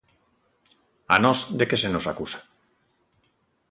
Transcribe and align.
¿A 1.13 1.15
nós 1.23 1.39
de 1.57 1.65
que 1.69 1.79
se 1.81 1.89
nos 1.93 2.05
acusa? 2.11 2.39